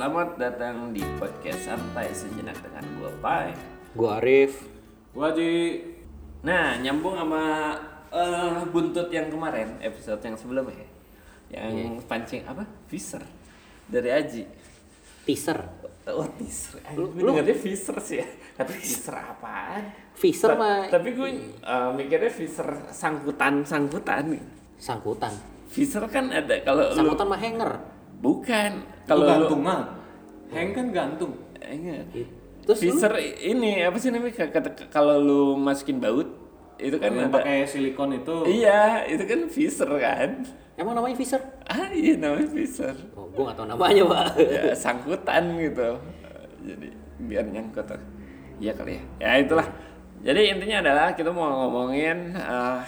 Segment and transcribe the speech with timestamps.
[0.00, 3.52] Selamat datang di podcast santai sejenak dengan gua Pai.
[3.92, 4.64] Gua Arif.
[5.12, 5.76] Gua Haji
[6.40, 7.76] Nah, nyambung sama
[8.08, 10.88] eh, buntut yang kemarin, episode yang sebelumnya.
[11.52, 12.64] Yang pancing apa?
[12.88, 13.20] Fisher
[13.92, 14.48] dari Aji.
[15.28, 15.68] Teaser.
[16.08, 16.80] Oh, teaser.
[16.96, 18.28] Lu- Gue lu- dengarnya Fisher sih ya.
[18.56, 19.84] Tapi Fisher apaan?
[20.16, 21.28] Fisher Ta- mah Tapi gue
[21.60, 24.32] eh, mikirnya Fisher sangkutan-sangkutan.
[24.80, 25.36] sangkutan.
[25.68, 27.72] Fisher kan ada kalau lu Sangkutan mah hanger.
[28.20, 28.70] Bukan.
[29.08, 29.80] Kalau lu gantung mah
[30.50, 31.32] Hang kan gantung.
[31.62, 32.02] Eh, enggak.
[32.66, 32.98] Terus lu?
[32.98, 34.50] Fisher ini apa sih namanya?
[34.90, 36.26] Kalau lu masukin baut
[36.80, 38.36] itu kan Yang ada pakai silikon itu.
[38.50, 40.42] Iya itu kan Fisher kan.
[40.74, 41.38] Emang namanya Fisher?
[41.70, 44.26] ah iya namanya Fisher Oh, gua gak tahu namanya, Pak.
[44.40, 45.88] ya sangkutan gitu.
[46.66, 46.88] Jadi
[47.30, 47.84] biar nyangkut.
[48.58, 49.02] Iya kali ya.
[49.20, 49.68] Ya itulah.
[50.20, 52.78] Jadi intinya adalah kita mau ngomongin eh,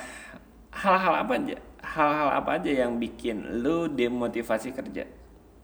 [0.73, 1.57] hal-hal apa aja?
[1.85, 5.05] Hal-hal apa aja yang bikin lu demotivasi kerja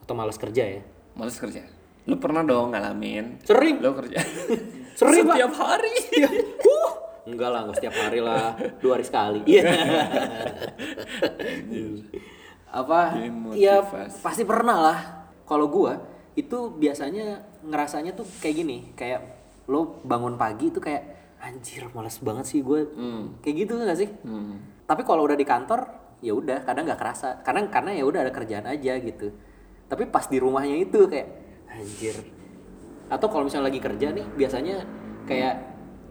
[0.09, 0.81] Atau malas kerja ya?
[1.13, 1.61] males kerja
[2.09, 3.77] lu pernah dong ngalamin Sering.
[3.85, 4.17] lu kerja
[4.99, 5.37] Sering, Pak.
[5.37, 5.95] setiap hari
[6.65, 6.91] Uh,
[7.29, 8.57] enggak lah, enggak setiap hari lah.
[8.81, 9.45] Dua hari sekali.
[9.45, 9.63] Iya.
[12.81, 13.15] Apa?
[13.55, 14.19] Ya Demotivasi.
[14.25, 14.99] pasti pernah lah.
[15.45, 16.01] Kalau gua
[16.35, 19.21] itu biasanya ngerasanya tuh kayak gini, kayak
[19.69, 22.89] lo bangun pagi tuh kayak anjir malas banget sih gue.
[23.45, 24.09] Kayak gitu gak sih?
[24.09, 24.87] hmm.
[24.89, 25.85] Tapi kalau udah di kantor,
[26.25, 27.45] ya udah kadang nggak kerasa.
[27.45, 29.31] Karena karena ya udah ada kerjaan aja gitu.
[29.89, 31.29] Tapi pas di rumahnya itu kayak
[31.69, 32.17] anjir.
[33.09, 34.77] Atau kalau misalnya lagi kerja nih, biasanya
[35.25, 35.55] kayak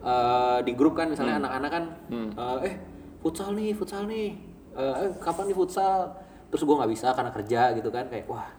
[0.02, 2.74] eh, di grup kan misalnya anak-anak kan eh, eh
[3.22, 4.34] futsal nih, futsal nih.
[4.74, 6.10] Eh, kapan nih futsal?
[6.50, 8.50] Terus gua nggak bisa karena kerja gitu kan kayak wah.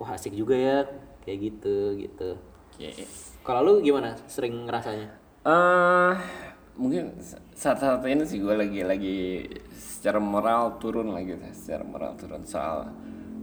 [0.00, 0.88] Wah asik juga ya
[1.20, 2.30] kayak gitu gitu.
[2.72, 3.04] Oke.
[3.44, 4.16] Kalau lu gimana?
[4.24, 5.20] Sering ngerasanya?
[5.40, 6.14] eh
[6.76, 7.16] mungkin
[7.56, 9.18] saat-saat ini sih gue lagi lagi
[9.72, 12.92] secara moral turun lagi secara moral turun soal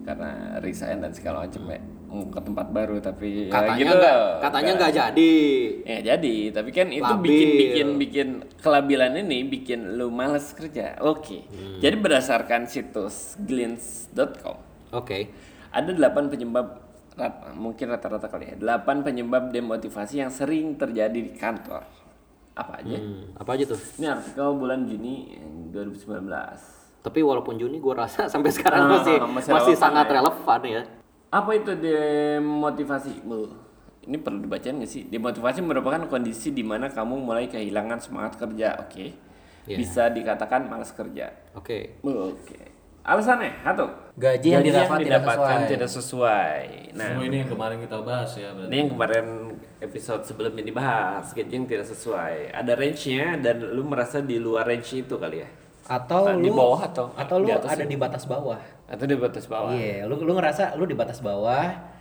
[0.08, 1.76] karena resign dan segala macam ya
[2.08, 5.36] mau ke tempat baru tapi Katanya ya gitu nggak, katanya nggak jadi.
[5.84, 7.28] ya jadi tapi kan itu Labil.
[7.28, 11.78] bikin bikin bikin kelabilan ini bikin lu males kerja oke Hmm.
[11.78, 14.56] jadi berdasarkan situs glints.com
[14.90, 15.28] Oke.
[15.70, 16.80] ada 8 penyebab
[17.14, 21.84] rat- mungkin rata-rata kali ya 8 penyebab demotivasi yang sering terjadi di kantor
[22.56, 23.80] apa aja Hmm, apa aja tuh?
[24.00, 25.36] ini artikel bulan Juni
[25.70, 26.24] 2019
[27.00, 30.14] Tapi walaupun Juni gue rasa sampai sekarang Ah, masih masih masih, relevan sangat ya.
[30.16, 30.82] relevan ya.
[31.28, 33.52] apa itu demotivasi Bu?
[34.02, 38.80] ini perlu dibacain nggak sih demotivasi merupakan kondisi di mana kamu mulai kehilangan semangat kerja
[38.80, 39.06] oke
[39.68, 39.76] Iya.
[39.76, 42.00] bisa dikatakan malas kerja Oke.
[42.00, 42.56] oke
[43.04, 43.84] alasannya satu
[44.16, 45.68] Gaji yang didapat tidak didapatkan sesuai.
[45.70, 46.60] tidak sesuai
[46.96, 49.26] nah Semua ini yang kemarin kita bahas ya berarti Ini yang kemarin
[49.78, 52.50] episode sebelumnya dibahas, gaji yang tidak sesuai.
[52.50, 55.50] Ada range-nya dan lu merasa di luar range itu kali ya?
[55.88, 58.60] Atau Di lu bawah atau atau lu di atas ada di batas bawah.
[58.86, 59.72] Atau di batas bawah?
[59.72, 61.96] Iya, lu lu ngerasa lu di batas bawah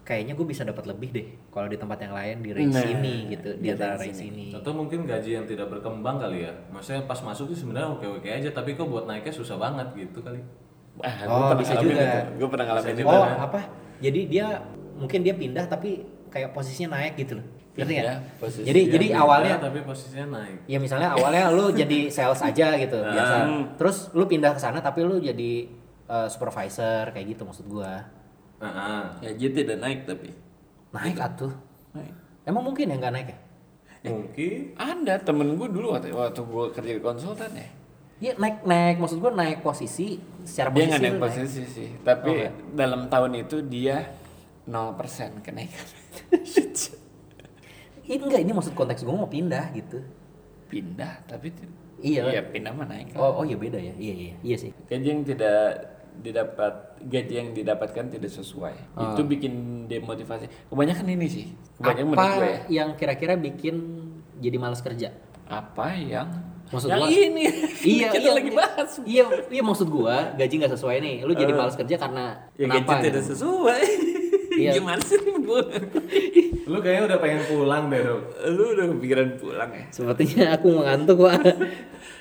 [0.00, 3.30] kayaknya gue bisa dapat lebih deh kalau di tempat yang lain di range Nah, ini
[3.30, 4.50] gitu di antara range ini.
[4.50, 8.26] atau mungkin gaji yang tidak berkembang kali ya maksudnya pas masuk tuh sebenarnya oke oke
[8.26, 10.42] aja tapi kok buat naiknya susah banget gitu kali
[10.98, 12.26] Ah, Oh, pernah bisa juga.
[12.34, 13.06] Gua pernah ngalamin itu.
[13.06, 13.60] Oh, apa?
[14.02, 14.46] Jadi dia
[14.98, 17.46] mungkin dia pindah tapi kayak posisinya naik gitu loh.
[17.80, 17.94] Ngerti.
[18.60, 22.76] Jadi Ya, jadi beda, awalnya tapi posisinya naik Ya misalnya awalnya lu jadi sales aja
[22.76, 23.36] gitu biasa.
[23.76, 25.66] Terus lu pindah ke sana tapi lu jadi
[26.06, 28.04] uh, supervisor kayak gitu maksud gua.
[28.58, 30.30] Nah, Ya jadi tidak naik tapi.
[30.90, 31.52] Naik atuh.
[31.92, 32.12] Naik.
[32.44, 33.38] Emang mungkin ya nggak naik ya?
[34.00, 37.68] mungkin Ada temen gue dulu waktu, waktu gue kerja di konsultan ya.
[38.20, 40.88] Iya naik naik maksud gua naik posisi secara Dia posisi.
[40.88, 42.48] nggak naik posisi sih, tapi Oke.
[42.72, 44.08] dalam tahun itu dia
[44.68, 45.84] 0% kenaikan.
[48.10, 50.02] Ini enggak ini maksud konteks gua mau pindah gitu.
[50.66, 51.50] pindah tapi
[51.98, 52.26] Iya.
[52.28, 53.10] iya pindah mah naik.
[53.12, 53.22] lah.
[53.24, 53.90] Oh oh iya beda ya.
[53.92, 54.70] Iya iya iya sih.
[54.84, 55.62] gaji yang tidak
[56.12, 59.02] didapat gaji yang didapatkan tidak sesuai Ah.
[59.08, 59.52] itu bikin
[59.86, 61.46] demotivasi kebanyakan ini sih
[61.76, 63.76] kebanyakan Apa gue ya yang kira-kira bikin
[64.36, 65.14] jadi malas kerja?
[65.46, 66.28] apa yang
[66.66, 67.44] Maksud yang gua- ini
[67.94, 68.58] iya kita iya, lagi iya.
[68.58, 71.16] bahas Iya, iya maksud gua gaji nggak sesuai nih.
[71.22, 72.78] Lu jadi malas kerja karena ya kenapa?
[72.90, 73.30] gaji tidak gitu?
[73.32, 73.82] sesuai
[74.62, 74.72] Iya.
[74.76, 75.56] gimana sih bu
[76.66, 78.20] lu kayaknya udah pengen pulang deh Dok.
[78.50, 81.40] lu udah kepikiran pulang ya Sepertinya aku mengantuk, Pak.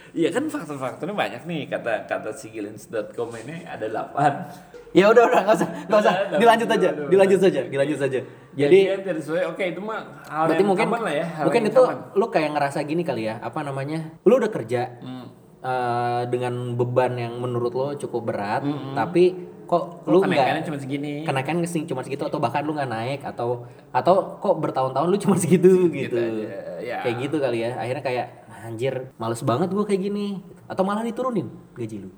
[0.09, 5.53] Iya kan faktor-faktornya banyak nih kata kata sigilins.com ini ada 8 ya udah udah nggak
[5.53, 8.19] usah nggak usah dilanjut aja dilanjut saja dilanjut saja
[8.51, 11.81] jadi sesuai oke itu mah hal berarti yang mungkin lah ya hal mungkin yang itu
[11.86, 12.18] common.
[12.18, 15.30] lu kayak ngerasa gini kali ya apa namanya lu udah kerja Hmm.
[15.62, 18.65] eh, dengan beban yang menurut lo cukup berat
[18.97, 19.38] tapi
[19.69, 23.21] kok lu kenaikannya nggak cuma segini kenaikan sih cuma segitu atau bahkan lu nggak naik
[23.21, 26.98] atau atau kok bertahun-tahun lu cuma segitu gitu aja, ya.
[27.06, 28.27] kayak gitu kali ya akhirnya kayak
[28.66, 32.12] anjir males banget gua kayak gini atau malah diturunin gaji lu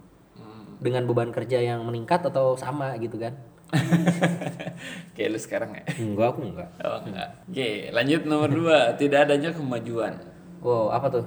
[0.82, 3.36] dengan beban kerja yang meningkat atau sama gitu kan
[5.16, 5.84] Kayak lu sekarang ya?
[5.96, 6.70] Enggak, aku enggak.
[6.84, 7.30] Oh enggak.
[7.48, 8.78] Oke, lanjut nomor dua.
[9.00, 10.20] Tidak adanya kemajuan
[10.60, 11.26] Oh, apa tuh?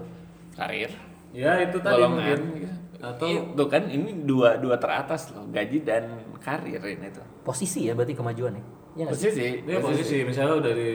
[0.54, 0.92] karir.
[1.34, 2.38] Ya itu tadi Golongan.
[2.44, 2.70] mungkin.
[3.04, 3.12] Gitu.
[3.20, 7.24] Atau itu kan ini dua dua teratas loh, gaji dan karir ini tuh.
[7.44, 8.64] Posisi ya berarti kemajuan ya?
[8.94, 9.28] Iya nggak sih?
[9.28, 10.90] Posisi, dia posisi misalnya dari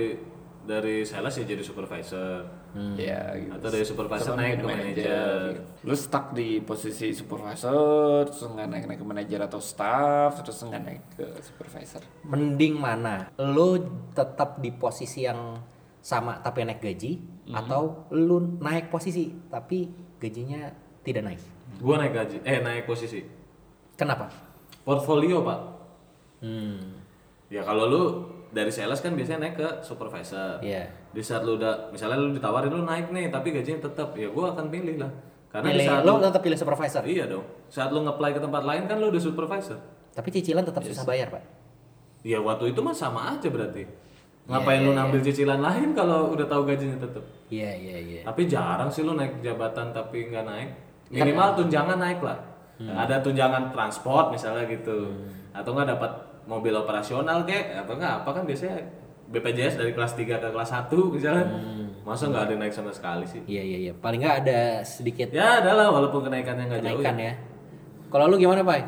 [0.70, 2.46] dari sales ya jadi supervisor.
[2.94, 3.58] Ya, gitu.
[3.58, 5.58] Atau dari supervisor naik ke manajer.
[5.82, 10.82] Lu stuck di posisi supervisor, terus nggak naik naik ke manajer atau staff, terus nggak
[10.86, 12.06] naik ke supervisor.
[12.30, 13.34] Mending mana?
[13.42, 13.82] Lo
[14.14, 15.58] tetap di posisi yang
[16.00, 17.20] sama tapi naik gaji
[17.52, 19.90] atau lu naik posisi tapi
[20.22, 20.70] gajinya
[21.02, 21.42] tidak naik?
[21.80, 23.24] Gua naik gaji, eh naik posisi.
[23.96, 24.28] Kenapa?
[24.84, 25.60] Portfolio pak.
[26.44, 27.00] Hmm.
[27.48, 28.04] Ya kalau lu
[28.50, 30.60] dari sales kan biasanya naik ke supervisor.
[30.60, 30.88] Iya.
[31.10, 34.54] Di saat lu udah, misalnya lu ditawarin lu naik nih, tapi gajinya tetap, ya gua
[34.54, 35.12] akan pilih lah.
[35.50, 37.02] Karena di Pilih, saat lo lu, tetap pilih supervisor.
[37.10, 37.42] iya dong.
[37.74, 39.78] Saat lu nge-apply ke tempat lain kan lu udah supervisor.
[40.14, 41.42] Tapi cicilan tetap susah bayar, Pak.
[42.22, 43.88] Ya waktu itu mah sama aja berarti.
[44.50, 47.22] Ngapain lu ngambil cicilan lain kalau udah tahu gajinya tetap?
[47.54, 48.22] Iya, iya, iya.
[48.26, 50.70] Tapi jarang sih lu naik jabatan tapi nggak naik.
[51.10, 52.40] Minimal tunjangan naik lah.
[52.80, 55.12] Ada tunjangan transport misalnya gitu.
[55.52, 56.12] Atau nggak dapat
[56.46, 58.80] mobil operasional kek atau nggak apa kan biasanya
[59.30, 61.46] BPJS dari kelas 3 ke kelas 1 misalnya.
[62.02, 63.42] Masa nggak ada naik sama sekali sih?
[63.46, 63.94] Iya, iya, iya.
[63.94, 66.98] Paling nggak ada sedikit Ya ada lah walaupun kenaikannya nggak jauh.
[67.04, 67.34] kenaikan ya.
[68.10, 68.82] Kalau lu gimana, Pak?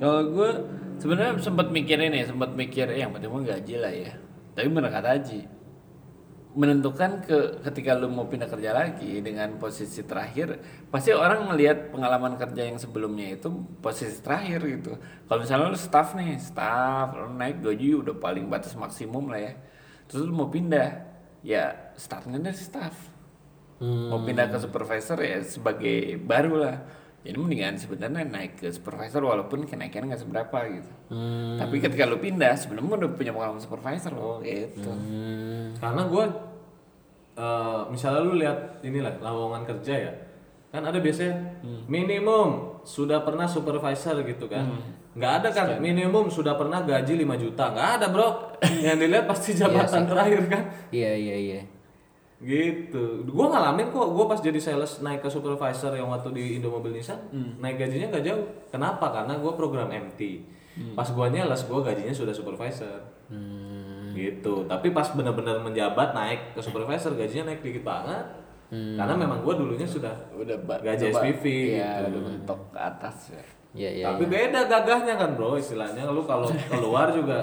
[0.00, 0.50] Kalau gue
[0.96, 4.12] sebenarnya sempat mikirin ya, sempat mikir eh, yang penting mah gaji lah ya.
[4.56, 5.40] Tapi bener kata Haji,
[6.56, 10.56] menentukan ke ketika lu mau pindah kerja lagi dengan posisi terakhir,
[10.88, 13.52] pasti orang melihat pengalaman kerja yang sebelumnya itu
[13.84, 14.96] posisi terakhir gitu.
[15.28, 19.52] Kalau misalnya lu staff nih, staff, lu naik gaji udah paling batas maksimum lah ya.
[20.08, 21.04] Terus lu mau pindah,
[21.44, 22.96] ya startnya dari staff.
[23.84, 26.76] Mau pindah ke supervisor ya sebagai baru lah.
[27.26, 30.92] Jadi mendingan sebenarnya naik ke supervisor walaupun kenaikannya nggak seberapa gitu.
[31.58, 34.94] Tapi ketika lu pindah sebelum udah punya pengalaman supervisor oh gitu.
[35.76, 36.24] Karena gue,
[37.86, 40.12] misalnya lu lihat inilah lowongan kerja ya,
[40.72, 41.36] kan ada biasanya
[41.86, 44.64] minimum sudah pernah supervisor gitu kan,
[45.12, 45.66] nggak ada kan?
[45.78, 48.28] Minimum sudah pernah gaji 5 juta, nggak ada bro,
[48.86, 51.60] yang dilihat pasti jabatan terakhir kan, Iya, iya, iya.
[52.36, 53.24] gitu.
[53.24, 57.16] Gue ngalamin kok, gue pas jadi sales naik ke supervisor yang waktu di Indomobil Nissan,
[57.58, 58.44] naik gajinya gak jauh.
[58.68, 59.08] Kenapa?
[59.08, 60.20] Karena gue program MT.
[60.92, 63.00] Pas gue nyales, gue gajinya sudah supervisor.
[64.16, 64.54] Gitu.
[64.64, 68.24] Tapi pas benar-benar menjabat naik ke supervisor, gajinya naik dikit banget.
[68.66, 71.44] Karena memang gue dulunya sudah Udah gaji SPV
[71.78, 72.18] Iya, gitu.
[72.18, 73.42] udah mentok ke atas ya.
[73.76, 74.04] Iya, iya.
[74.08, 77.38] Tapi beda gagahnya kan bro, istilahnya lu kalau keluar juga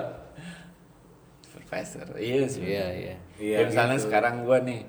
[1.42, 2.08] Supervisor.
[2.18, 2.62] Iya sih.
[2.66, 3.16] Iya, iya.
[3.38, 4.06] Iya, Ya, misalnya gitu.
[4.10, 4.82] sekarang gua nih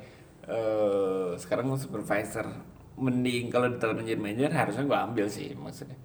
[0.44, 2.46] eh sekarang gua supervisor.
[2.94, 5.98] Mending kalau ditaruh menjadi manajer harusnya gua ambil sih maksudnya.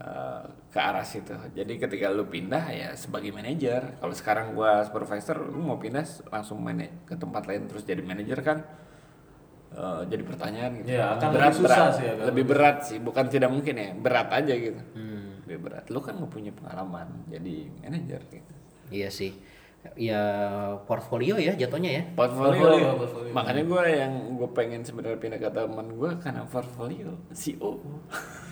[0.00, 0.42] Eh,
[0.72, 1.36] ke arah situ.
[1.52, 4.00] Jadi ketika lu pindah ya sebagai manajer.
[4.00, 6.64] Kalau sekarang gua supervisor, lu mau pindah langsung
[7.04, 8.58] ke tempat lain terus jadi manajer kan
[9.76, 10.88] eh, jadi pertanyaan gitu.
[10.96, 14.54] Ya, akan lebih susah sih agak lebih berat sih, bukan tidak mungkin ya, berat aja
[14.56, 14.80] gitu.
[15.46, 15.84] Lebih berat.
[15.92, 18.54] Lu kan nggak punya pengalaman jadi manajer gitu.
[18.90, 19.34] Iya sih.
[19.96, 20.22] Ya
[20.84, 22.02] portfolio ya jatuhnya ya.
[22.12, 23.32] portfolio, Portfolio, portfolio.
[23.32, 27.80] makanya gue yang gue pengen sebenarnya pindah ke teman gue karena portfolio CEO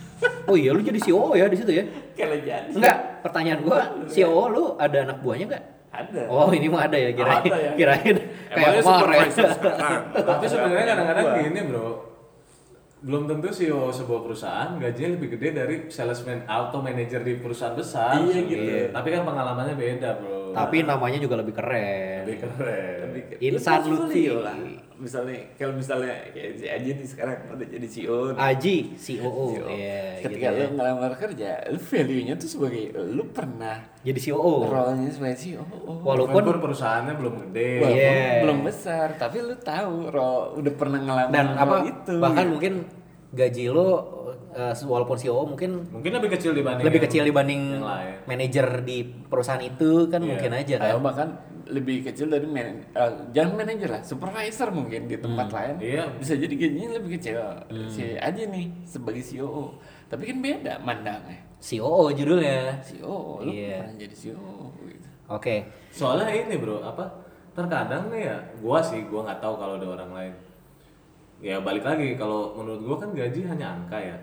[0.48, 1.84] Oh iya lu jadi CEO ya di situ ya?
[2.16, 5.64] kalau jadi Enggak, pertanyaan gua, CEO lu ada anak buahnya enggak?
[5.88, 7.42] ada Oh, ini mah ada ya kirain.
[7.42, 7.72] Ada ya.
[7.74, 8.16] Kirain
[8.48, 9.28] Emangnya kayak kemarin.
[9.32, 11.88] sekarang Tapi sebenarnya kadang-kadang gini bro,
[12.98, 18.18] belum tentu CEO sebuah perusahaan gajinya lebih gede dari salesman atau manajer di perusahaan besar.
[18.20, 18.72] Iya, gitu.
[18.90, 20.50] Tapi kan pengalamannya beda bro.
[20.50, 22.26] Tapi namanya juga lebih keren.
[22.26, 22.98] lebih keren.
[23.38, 24.22] Insan lu Lutfi.
[24.98, 29.44] Misalnya kalau misalnya kayak si Aji nih sekarang udah jadi CEO Aji, COO.
[29.54, 29.66] CEO.
[29.68, 30.60] Iya, ketika gitu ya.
[30.60, 34.66] lu ngelamar kerja lu value-nya tuh sebagai lu pernah Jadi COO.
[34.66, 35.62] role-nya sebagai CEO
[36.02, 37.70] Walaupun Walaupun perusahaannya belum gede.
[37.80, 38.42] Walaupun Iya.
[38.42, 42.72] belum besar tapi lu tahu role udah pernah ngelamar dan apa role itu bahkan mungkin
[43.30, 43.88] gaji lo
[44.50, 47.62] eh, walaupun COO mungkin Mungkin lebih kecil dibanding lebih kecil dibanding
[48.24, 50.28] manajer di perusahaan itu kan Iya.
[50.28, 50.88] mungkin aja kan.
[50.88, 51.28] Atau bahkan
[51.68, 55.74] lebih kecil dari man, eh, jangan manajer lah, supervisor mungkin di tempat lain.
[55.78, 56.04] Iya.
[56.16, 57.38] Bisa jadi gajinya lebih kecil.
[57.92, 59.76] Si aja nih sebagai CEO.
[60.08, 61.38] Tapi kan beda mandangnya.
[61.58, 62.80] COO judulnya.
[62.80, 63.82] CEO, lu Iya.
[63.84, 65.08] pernah jadi CEO gitu.
[65.28, 65.54] Oke.
[65.92, 67.04] Soalnya ini bro, apa?
[67.52, 70.34] Terkadang nih ya, gua sih gua nggak tahu kalau ada orang lain.
[71.38, 74.16] Ya balik lagi, kalau menurut gua kan gaji hanya angka ya.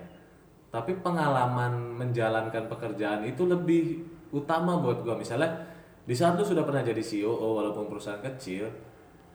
[0.72, 5.14] Tapi pengalaman menjalankan pekerjaan itu lebih utama buat gua.
[5.14, 5.52] Misalnya
[6.06, 8.70] di saat lu sudah pernah jadi CEO walaupun perusahaan kecil,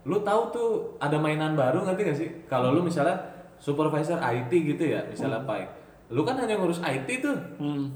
[0.08, 2.30] lu tahu tuh ada mainan baru ngerti gak sih?
[2.48, 3.20] Kalau lu misalnya
[3.60, 5.68] supervisor IT gitu ya, misalnya Pai.
[6.12, 7.36] lu kan hanya ngurus IT tuh.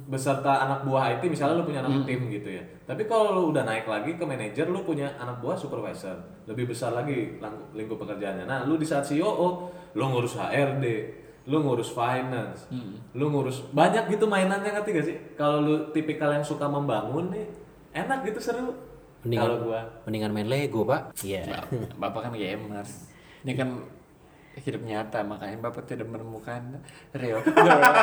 [0.07, 2.63] Beserta anak buah IT misalnya lu punya anak tim gitu ya.
[2.87, 6.15] Tapi kalau lu udah naik lagi ke manajer lu punya anak buah supervisor.
[6.47, 7.35] Lebih besar lagi
[7.75, 8.47] lingkup pekerjaannya.
[8.47, 10.85] Nah lu di saat COO lu ngurus HRD
[11.45, 12.65] lu ngurus finance
[13.13, 15.17] lu ngurus banyak gitu mainannya ngerti gak sih?
[15.35, 17.45] Kalau lu tipikal yang suka membangun nih
[17.95, 18.75] enak gitu seru
[19.23, 21.17] Mendingan- kalau gua Mendingan main Lego, Pak.
[21.19, 21.49] Iya.
[21.49, 23.09] Bap- Bapak kan gamers.
[23.41, 23.69] Ini kan
[24.55, 26.79] hidup nyata, makanya Bapak tidak menemukan
[27.11, 27.43] real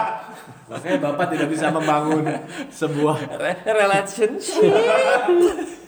[0.68, 2.28] makanya bapak tidak bisa membangun
[2.68, 4.68] sebuah re- relationship.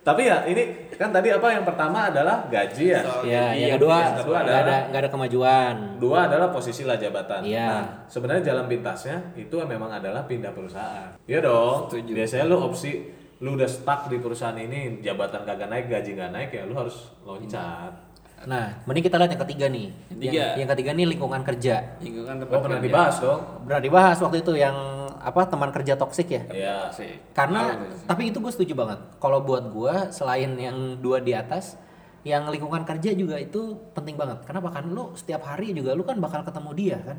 [0.00, 3.96] tapi ya ini kan tadi apa yang pertama adalah gaji ya Iya, Iya, yang kedua
[3.98, 5.74] yang kedua adalah- ada nggak ada kemajuan.
[5.96, 7.40] Dua adalah posisi lah jabatan.
[7.42, 7.66] Iya.
[7.66, 11.12] Nah, sebenarnya jalan pintasnya itu memang adalah pindah perusahaan.
[11.22, 11.86] Iya dong.
[11.86, 12.12] Setuju.
[12.14, 12.90] Biasanya lu opsi
[13.38, 17.08] lu udah stuck di perusahaan ini, jabatan kagak naik, gaji nggak naik ya lu harus
[17.22, 17.92] loncat.
[18.42, 19.88] Nah, mending kita lihat yang ketiga nih.
[20.10, 20.32] Ketiga.
[20.32, 21.74] Yang, yang ketiga nih lingkungan kerja.
[21.98, 22.88] Lingkungan tempat Oh pernah kerja.
[22.88, 23.40] dibahas dong.
[23.64, 24.76] Pernah dibahas waktu itu yang
[25.20, 26.42] apa teman kerja toksik ya?
[26.48, 26.78] Iya.
[26.90, 27.20] Sih.
[27.36, 27.76] Karena
[28.08, 28.98] tapi itu gue setuju banget.
[29.20, 31.76] Kalau buat gue selain yang dua di atas,
[32.24, 34.44] yang lingkungan kerja juga itu penting banget.
[34.48, 37.18] Kenapa kan lu setiap hari juga lu kan bakal ketemu dia kan,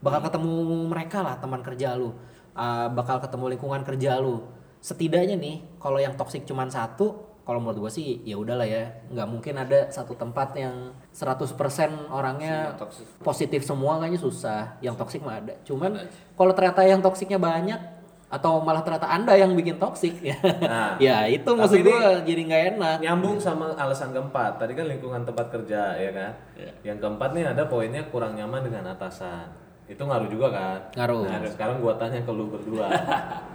[0.00, 0.52] bakal ketemu
[0.88, 2.16] mereka lah teman kerja lu,
[2.54, 4.46] Uh, bakal ketemu lingkungan kerja lu.
[4.78, 9.28] Setidaknya nih kalau yang toksik cuman satu, kalau menurut gue sih ya udahlah ya, nggak
[9.28, 11.52] mungkin ada satu tempat yang 100%
[12.08, 12.72] orangnya
[13.20, 14.80] positif semua kayaknya susah.
[14.80, 15.52] Yang toksik mah ada.
[15.60, 16.08] Cuman
[16.40, 17.76] kalau ternyata yang toksiknya banyak
[18.32, 22.62] atau malah ternyata anda yang bikin toksik ya, Nah, ya itu maksud gue jadi nggak
[22.74, 22.96] enak.
[23.04, 24.56] Nyambung sama alasan keempat.
[24.56, 26.32] Tadi kan lingkungan tempat kerja ya kan.
[26.56, 26.72] Iya.
[26.80, 29.52] Yang keempat nih ada poinnya kurang nyaman dengan atasan.
[29.84, 30.78] Itu ngaruh juga kan?
[30.96, 31.28] Ngaruh.
[31.28, 32.88] Nah, sekarang gua tanya ke lu berdua.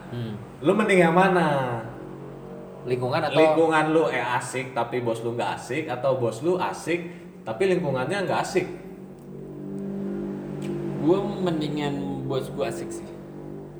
[0.09, 0.33] Hmm.
[0.65, 1.77] lu mending yang mana?
[2.87, 7.11] Lingkungan atau lingkungan lu eh asik tapi bos lu nggak asik atau bos lu asik
[7.43, 8.67] tapi lingkungannya nggak asik
[10.99, 11.95] Gue mendingan
[12.27, 13.07] bos gue asik sih.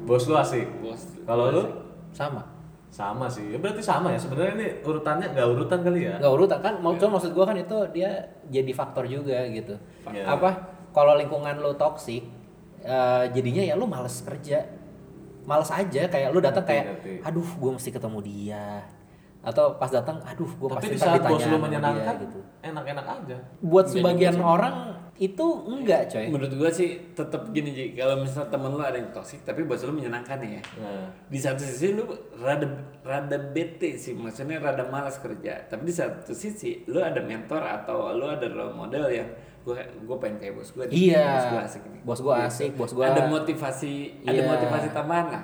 [0.04, 1.06] bos lu asik Bos.
[1.22, 1.64] kalau lu
[2.10, 2.42] sama?
[2.90, 6.60] sama sih ya berarti sama ya sebenarnya ini urutannya nggak urutan kali ya Nggak urutan
[6.60, 6.74] kan?
[6.82, 8.10] Mau cuma maksud gue kan itu dia
[8.50, 9.78] jadi faktor juga gitu.
[10.10, 10.26] Iya.
[10.26, 10.50] Apa?
[10.90, 12.26] Kalau lingkungan lu toksik,
[12.82, 14.66] eh, jadinya ya lu males kerja,
[15.48, 18.84] males aja kayak lu datang kayak, aduh gue mesti ketemu dia,
[19.40, 22.40] atau pas datang, aduh gue tapi pasti di saat bos ditanya lu menyenangkan dia, gitu.
[22.60, 24.76] enak-enak aja Buat Enggak sebagian juga orang
[25.16, 26.26] itu enggak coy.
[26.28, 29.80] Menurut gue sih tetap gini Ji, kalau misal temen lu ada yang toksik tapi bos
[29.82, 30.60] lu menyenangkan ya.
[30.76, 32.04] nah Di satu sisi lu
[32.36, 32.68] rada
[33.02, 35.68] rada bete sih, maksudnya rada malas kerja.
[35.68, 39.28] Tapi di satu sisi lu ada mentor atau lu ada role model yang
[39.60, 40.88] gue gue pengen kayak bos gue.
[40.88, 41.28] Iya.
[41.28, 42.02] Bos gue asik nih.
[42.02, 42.48] Bos gua Gitu.
[42.48, 43.94] asik, bos gua- ada motivasi,
[44.24, 44.48] ada Iya.
[44.48, 45.44] motivasi tambahan lah.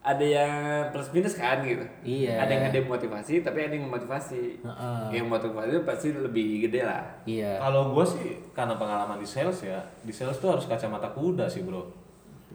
[0.00, 0.52] Ada yang
[0.96, 1.84] plus minus kan gitu.
[2.00, 2.40] Iya.
[2.40, 4.64] Ada yang ada motivasi, tapi ada yang motivasi.
[4.64, 5.02] Heeh.
[5.12, 7.04] Yang motivasi pasti lebih gede lah.
[7.28, 7.60] Iya.
[7.60, 11.62] kalau gue sih karena pengalaman di sales ya di sales tuh harus kacamata kuda sih
[11.62, 11.84] bro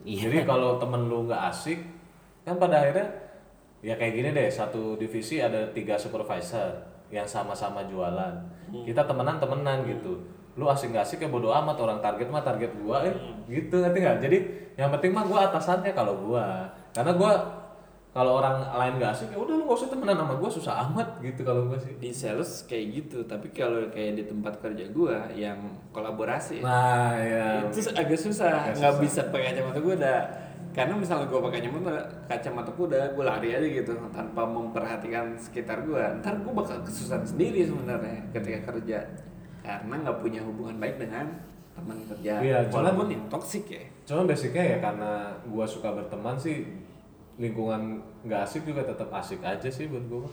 [0.02, 0.26] Iya.
[0.30, 1.82] jadi kalau temen lu nggak asik
[2.42, 3.06] kan pada akhirnya
[3.82, 6.78] ya kayak gini deh satu divisi ada tiga supervisor
[7.10, 8.34] yang sama-sama jualan
[8.82, 10.14] kita temenan temenan gitu
[10.54, 13.14] lu asik nggak asik ya bodo amat orang target mah target gua eh
[13.46, 14.38] gitu ngerti nggak jadi
[14.74, 17.32] yang penting mah gua atasannya kalau gua karena gua
[18.10, 21.08] kalau orang lain nggak asik ya udah lu nggak usah temenan sama gua susah amat
[21.20, 21.92] gitu kalau gua sih.
[22.00, 25.60] Di sales kayak gitu tapi kalau kayak di tempat kerja gua yang
[25.92, 28.72] kolaborasi nah ya itu agak susah.
[28.72, 30.18] Nggak bisa pakai kacamata gua udah
[30.72, 31.92] karena misalnya gua pakai kacamata
[32.24, 37.20] kacamata gua udah gua lari aja gitu tanpa memperhatikan sekitar gua ntar gua bakal kesusahan
[37.20, 39.04] sendiri sebenarnya ketika kerja.
[39.60, 41.26] Karena nggak punya hubungan baik dengan
[41.76, 42.40] teman kerja.
[42.40, 43.84] Iya, cuman- walaupun yang toksik ya.
[44.08, 46.64] Cuma basicnya ya karena gua suka berteman sih
[47.36, 50.24] lingkungan nggak asik juga tetap asik aja sih buat gua.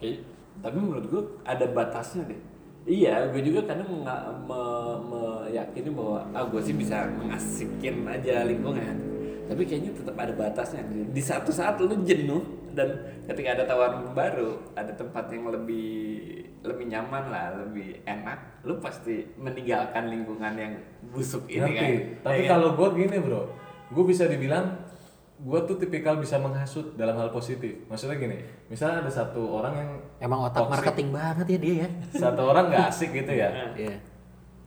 [0.00, 0.24] Kayak,
[0.58, 2.40] tapi menurut gue ada batasnya deh.
[2.88, 8.96] Iya, gue juga kadang menga- me- meyakini bahwa ah gue sih bisa mengasikin aja lingkungan.
[9.44, 10.80] Tapi kayaknya tetap ada batasnya.
[10.88, 12.40] Di satu saat lu jenuh
[12.72, 12.88] dan
[13.28, 16.24] ketika ada tawaran baru, ada tempat yang lebih
[16.60, 20.72] lebih nyaman lah, lebih enak, lu pasti meninggalkan lingkungan yang
[21.12, 21.76] busuk ini Ngerti.
[21.76, 21.92] kan.
[22.24, 22.50] Tapi Ya kan?
[22.56, 23.42] kalau gua gini bro,
[23.92, 24.72] gua bisa dibilang
[25.40, 27.72] gua tuh tipikal bisa menghasut dalam hal positif.
[27.86, 31.88] Maksudnya gini, misalnya ada satu orang yang Emang otak toxic, marketing banget ya dia ya.
[32.14, 33.48] satu orang nggak asik gitu ya
[33.80, 33.96] Iya.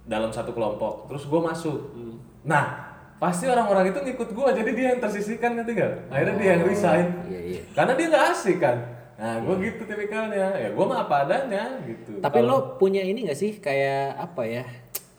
[0.04, 1.78] dalam satu kelompok, terus gua masuk.
[1.94, 2.18] Hmm.
[2.44, 2.66] Nah,
[3.16, 5.94] pasti orang-orang itu ngikut gua, jadi dia yang tersisihkan ngerti nggak?
[6.10, 7.06] Akhirnya dia yang resign.
[7.26, 7.62] Iya iya.
[7.72, 8.78] Karena dia nggak asik kan.
[9.14, 10.48] Nah, gua gitu tipikalnya.
[10.54, 12.18] Ya gua mah apa adanya gitu.
[12.18, 14.64] Tapi Kalau- lo punya ini gak sih kayak apa ya?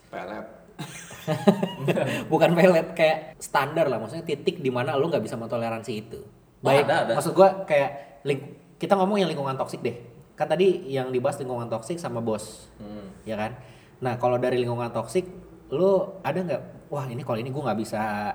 [0.05, 0.45] pelet.
[2.31, 6.19] Bukan pelet kayak standar lah, maksudnya titik di mana lo nggak bisa mentoleransi itu.
[6.21, 7.13] Oh, Baik, ada, ada.
[7.13, 9.95] maksud gua kayak ling- kita ngomong yang lingkungan toksik deh.
[10.33, 13.09] Kan tadi yang dibahas lingkungan toksik sama bos, Hmm.
[13.23, 13.55] ya kan?
[13.97, 15.25] Nah kalau dari lingkungan toksik,
[15.67, 18.29] lo ada nggak wah ini kalau ini gue nggak bisa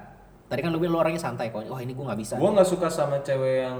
[0.45, 2.67] tadi kan lu bilang lu orangnya santai kok wah ini gue nggak bisa Gua nggak
[2.67, 3.79] suka sama cewek yang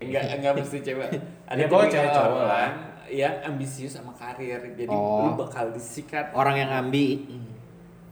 [0.00, 1.08] Enggak enggak mesti cewek.
[1.52, 2.68] Ya, pokoknya cewek cowok lah.
[3.06, 4.58] yang ambisius sama karir.
[4.72, 5.28] Jadi Oh.
[5.28, 6.30] lu bakal disikat.
[6.32, 7.26] orang yang ambi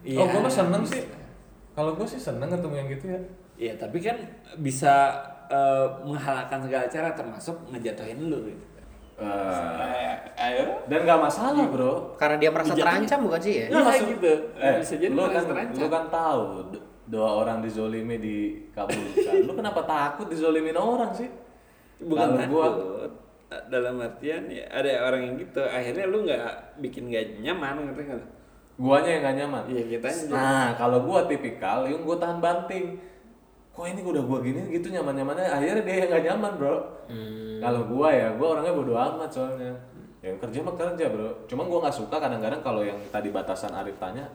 [0.00, 0.18] Iya.
[0.18, 1.04] Oh, gue mah seneng sih.
[1.72, 3.20] Kalau gue sih seneng ketemu yang gitu ya.
[3.58, 4.16] Iya, tapi kan
[4.56, 5.10] bisa
[5.46, 8.64] eh, menghalalkan segala cara termasuk ngejatuhin lu gitu.
[9.18, 10.78] Eh, ayo.
[10.86, 12.14] Dan gak masalah bro.
[12.14, 14.32] karena dia merasa Jatuhnya- terancam bukan sih ya Iya, gitu.
[14.54, 15.74] Eh, Bisa jadi lu kan, terancam.
[15.74, 19.34] lu kan tahu do- doa orang dizolimi dikabulkan.
[19.42, 21.26] lu kenapa takut dizolimin orang sih?
[21.98, 23.10] Bukan Kalau gua takut.
[23.66, 26.44] dalam artian ya ada orang yang gitu akhirnya lu nggak
[26.78, 28.22] bikin gak nyaman ngerti nggak?
[28.78, 29.62] Guanya yang gak nyaman.
[29.66, 32.94] Iya, kitanya Nah, kalau gua tipikal yang gua tahan banting.
[33.74, 36.76] Kok ini udah gua gini gitu nyaman-nyamannya akhirnya dia yang gak nyaman, Bro.
[37.58, 39.74] Kalau gua ya, gua orangnya bodo amat soalnya.
[40.22, 41.28] Yang kerja mah kerja, Bro.
[41.50, 44.30] Cuma gua nggak suka kadang-kadang kalau yang tadi batasan Arif tanya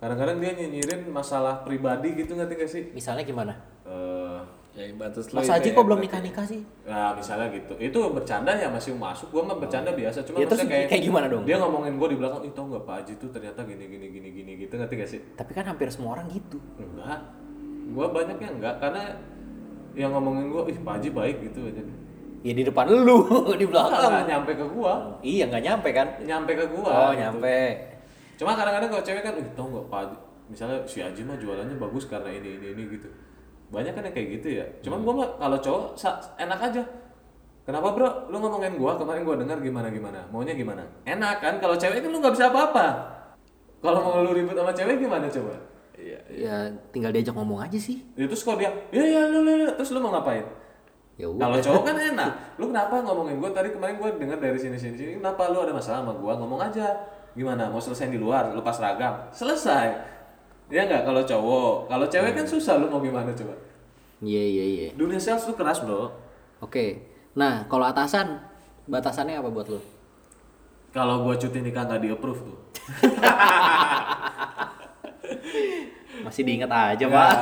[0.00, 2.82] kadang-kadang dia nyinyirin masalah pribadi gitu ngerti gak sih?
[2.96, 3.52] misalnya gimana
[4.70, 6.06] Ya batas Mas Haji ya, kok belum berarti.
[6.06, 9.26] nikah nikah sih Nah misalnya gitu, itu bercanda ya masih masuk.
[9.34, 11.42] Gua mah bercanda biasa, cuma Ya, terus maksudnya kayak gimana dong?
[11.42, 14.52] Dia ngomongin gua di belakang, itu nggak Pak Haji tuh ternyata gini gini gini gini
[14.62, 15.20] gitu ngerti gak sih?
[15.34, 17.18] tapi kan hampir semua orang gitu Enggak,
[17.90, 19.02] gua banyak yang enggak karena
[19.98, 21.82] yang ngomongin gua, ih Pak Haji baik gitu aja.
[22.40, 23.26] ya di depan lu
[23.60, 26.88] di belakang enggak nyampe ke gua, iya nggak nyampe kan nyampe ke gua.
[26.88, 27.20] oh gitu.
[27.26, 27.58] nyampe
[28.38, 30.16] Cuma kadang-kadang kalau cewek kan, ih tau nggak Pak Haji,
[30.48, 33.10] misalnya si Haji mah jualannya bagus karena ini ini ini gitu.
[33.70, 34.64] Banyak kan yang kayak gitu ya.
[34.82, 35.84] Cuman gua mah kalau cowok
[36.38, 36.82] enak aja.
[37.62, 38.10] Kenapa bro?
[38.28, 40.20] Lu ngomongin gua kemarin gua dengar gimana gimana.
[40.34, 40.82] Maunya gimana?
[41.06, 41.54] Enak kan?
[41.62, 42.86] Kalau cewek kan lu nggak bisa apa-apa.
[43.80, 45.54] Kalau mau lu ribut sama cewek gimana coba?
[46.00, 46.18] Iya.
[46.32, 46.56] ya
[46.96, 49.68] tinggal diajak ngomong aja sih Ya, terus kalau dia, ya ya lu, lu, lu.
[49.76, 50.40] terus lu mau ngapain?
[51.20, 52.32] ya Kalau cowok kan enak.
[52.56, 55.12] Lu kenapa ngomongin gue tadi kemarin gue dengar dari sini sini sini.
[55.20, 56.32] Kenapa lu ada masalah sama gue?
[56.32, 56.88] Ngomong aja.
[57.36, 57.68] Gimana?
[57.68, 58.48] Mau selesai di luar?
[58.56, 59.28] Lepas ragam?
[59.28, 59.92] Selesai.
[60.70, 61.72] Ya nggak kalau cowok.
[61.86, 62.76] Kalau cewek kan susah.
[62.76, 63.54] Lu mau gimana coba?
[64.20, 66.12] iya iya iya Dunia sales tuh keras bro.
[66.60, 66.84] oke
[67.32, 68.36] nah kalau atasan
[68.84, 69.80] batasannya apa buat lu
[70.92, 72.58] Kalau gue cuti nikah nggak di approve tuh.
[76.20, 77.32] masih diingat aja Ya, pak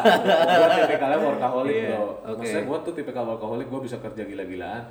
[0.47, 1.99] gue tipikalnya workaholic Iya, bro.
[2.31, 2.39] oke.
[2.39, 3.67] Maksudnya gue tuh tipikal workaholic.
[3.67, 4.83] Gue bisa kerja gila-gilaan.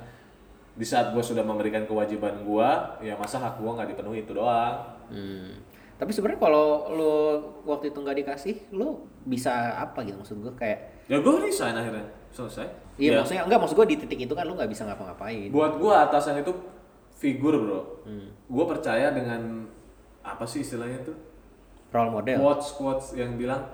[0.76, 2.68] Di saat gue sudah memberikan kewajiban gue,
[3.00, 4.76] ya masa hak gue nggak dipenuhi itu doang.
[5.08, 5.56] Hmm.
[5.98, 7.14] Tapi sebenarnya kalau lu
[7.66, 10.78] waktu itu nggak dikasih, lu bisa apa gitu maksud gue kayak
[11.10, 12.06] Ya gue resign akhirnya.
[12.30, 12.68] Selesai.
[12.96, 13.18] Iya Ya.
[13.18, 15.48] maksudnya enggak maksud gue di titik itu kan lu nggak bisa ngapa-ngapain.
[15.50, 16.52] Buat gua atasan itu
[17.12, 17.80] figur bro.
[18.04, 18.30] Hmm.
[18.46, 19.66] Gua percaya dengan
[20.22, 21.16] apa sih istilahnya tuh
[21.88, 22.36] Role model.
[22.38, 23.64] quotes quotes yang bilang,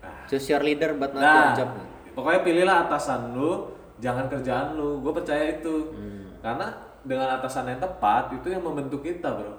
[0.00, 1.70] ah, Choose your leader but not nah, your job.
[2.16, 3.68] pokoknya pilihlah atasan lu,
[4.00, 4.98] jangan kerjaan lu.
[4.98, 5.92] Gua percaya itu.
[5.92, 6.32] Hmm.
[6.40, 6.66] Karena
[7.04, 9.52] dengan atasan yang tepat itu yang membentuk kita bro.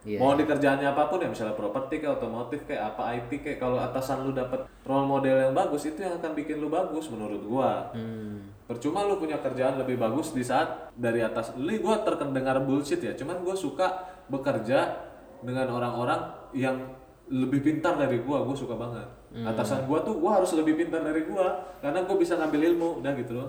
[0.00, 0.16] Iya.
[0.16, 3.76] Mau di kerjaannya apa pun ya misalnya properti kayak otomotif kayak apa IT kayak kalau
[3.76, 7.92] atasan lu dapat role model yang bagus itu yang akan bikin lu bagus menurut gua.
[7.92, 8.48] Hmm.
[8.64, 11.52] Percuma lu punya kerjaan lebih bagus di saat dari atas.
[11.60, 15.04] Lu gua terkendengar bullshit ya, cuman gua suka bekerja
[15.44, 16.80] dengan orang-orang yang
[17.28, 19.04] lebih pintar dari gua, gua suka banget.
[19.30, 23.12] Atasan gua tuh gua harus lebih pintar dari gua karena gua bisa ngambil ilmu, udah
[23.14, 23.48] gitu loh.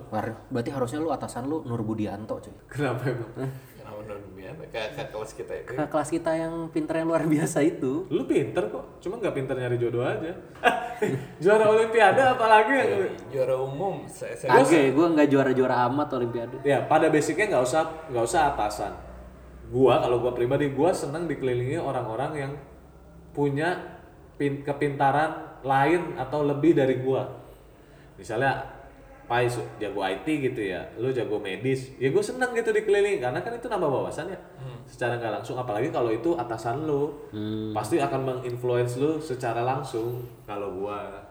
[0.51, 2.53] Berarti harusnya lu atasan lu Nur Budianto cuy.
[2.69, 3.31] Kenapa emang?
[4.35, 5.69] Biasa kayak kayak kelas kita itu.
[5.73, 8.05] Ke kelas kita yang pinter yang luar biasa itu.
[8.11, 10.33] Lu pinter kok, cuma nggak pinter nyari jodoh aja.
[11.43, 12.91] Juara olimpiade apalagi yang
[13.33, 16.57] Juara umum ya, gue nggak juara-juara amat olimpiade.
[16.61, 18.93] Ya pada basicnya nggak usah nggak usah atasan.
[19.71, 22.51] Gua kalau gua pribadi gua seneng dikelilingi orang-orang yang
[23.31, 23.79] punya
[24.35, 27.39] pin- kepintaran lain atau lebih dari gua.
[28.19, 28.80] Misalnya
[29.31, 29.47] Pai
[29.79, 33.71] jago IT gitu ya, lu jago medis, ya gue seneng gitu dikelilingi karena kan itu
[33.71, 34.35] nambah wawasan ya,
[34.83, 35.55] secara nggak langsung.
[35.55, 37.15] Apalagi kalau itu atasan lu,
[37.71, 40.27] pasti akan menginfluence lu secara langsung.
[40.43, 41.30] Kalau gua,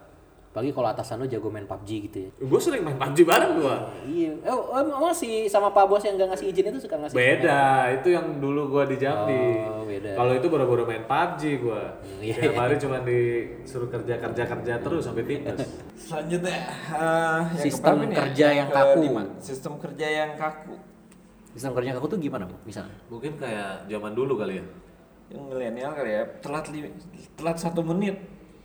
[0.50, 2.30] Apalagi kalau atasan lu jago main PUBG gitu ya.
[2.42, 3.86] gue sering main PUBG bareng gua.
[4.02, 4.34] Iya.
[4.34, 7.14] Eh, oh, emang si sama Pak Bos yang nggak ngasih izin itu suka ngasih.
[7.14, 9.46] Beda, itu yang dulu gua di Jambi.
[9.62, 10.10] Oh, beda.
[10.18, 12.02] Kalau itu baru-baru main PUBG gua.
[12.18, 12.34] iya.
[12.34, 15.60] Tiap hari cuma disuruh kerja-kerja-kerja terus sampai tipes.
[16.10, 16.58] Selanjutnya
[16.98, 18.18] eh, yang Sistem ya?
[18.18, 19.02] kerja yang kaku.
[19.38, 20.74] Sistem kerja yang kaku.
[21.54, 22.58] Sistem kerja aku tuh gimana, Bu?
[22.66, 22.98] Misalnya.
[23.06, 24.64] Mungkin kayak zaman dulu kali ya.
[25.30, 26.90] Yang milenial kali ya, telat li-
[27.38, 28.18] telat satu menit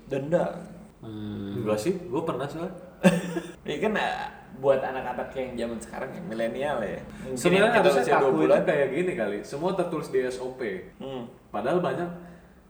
[0.09, 0.73] denda.
[1.05, 1.61] Hmm.
[1.61, 2.73] Enggak sih, gua pernah soalnya.
[3.65, 4.13] Ini kan eh,
[4.57, 7.01] buat anak-anak yang zaman sekarang yang milenial ya.
[7.37, 9.37] Sebenarnya harusnya kaku 20 itu kayak gini kali.
[9.45, 10.61] Semua tertulis di SOP.
[10.97, 11.29] Hmm.
[11.53, 12.09] Padahal banyak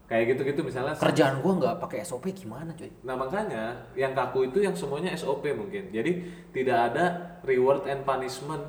[0.05, 0.93] kayak gitu-gitu misalnya.
[0.99, 2.91] Kerjaan gua nggak pakai SOP gimana, cuy?
[3.07, 5.89] Nah makanya yang kaku itu yang semuanya SOP mungkin.
[5.89, 7.05] Jadi tidak ada
[7.47, 8.63] reward and punishment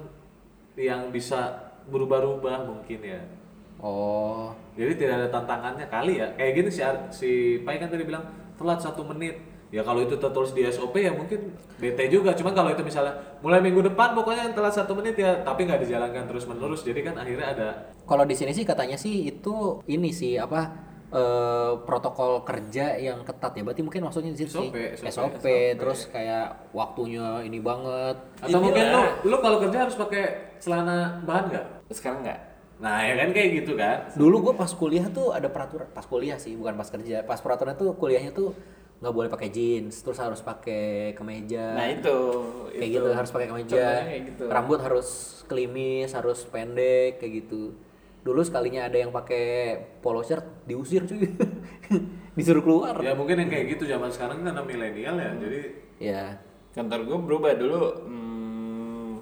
[0.77, 3.21] yang bisa berubah-ubah mungkin ya.
[3.81, 4.53] Oh.
[4.77, 6.29] Jadi tidak ada tantangannya kali ya.
[6.37, 7.31] Kayak gini si Ar- si
[7.65, 8.25] Pai kan tadi bilang
[8.57, 9.41] telat satu menit.
[9.75, 11.51] Ya kalau itu tertulis di SOP ya mungkin
[11.83, 12.31] bete juga.
[12.39, 15.83] Cuman kalau itu misalnya mulai minggu depan pokoknya yang telat satu menit ya, tapi nggak
[15.83, 16.87] dijalankan terus menerus.
[16.87, 17.69] Jadi kan akhirnya ada
[18.07, 20.71] Kalau di sini sih katanya sih itu ini sih apa
[21.11, 23.67] eh, protokol kerja yang ketat ya.
[23.67, 24.71] Berarti mungkin maksudnya di situ sih
[25.03, 28.23] SOP, SOP, terus kayak waktunya ini banget.
[28.39, 29.03] atau mungkin lu
[29.35, 31.67] lu kalau kerja harus pakai celana bahan nggak?
[31.91, 32.41] Sekarang enggak.
[32.77, 34.13] Nah ya kan kayak gitu kan.
[34.15, 37.25] Dulu gue pas kuliah tuh ada peraturan, pas kuliah sih, bukan pas kerja.
[37.25, 38.53] Pas peraturan tuh kuliahnya tuh
[38.97, 41.77] nggak boleh pakai jeans, terus harus pakai kemeja.
[41.77, 42.19] Nah, itu.
[42.73, 42.97] kayak itu.
[42.97, 43.85] gitu harus pakai kemeja.
[44.09, 44.45] Gitu.
[44.49, 45.09] Rambut harus
[45.45, 47.77] kelimis, harus pendek kayak gitu.
[48.25, 51.29] Dulu sekalinya ada yang pakai polo shirt diusir cuy.
[52.37, 52.99] Disuruh keluar.
[53.05, 55.31] Ya mungkin yang kayak gitu zaman sekarang karena milenial ya.
[55.37, 55.61] Jadi
[55.97, 56.23] Ya.
[56.77, 58.36] Kantor gue berubah dulu hmm,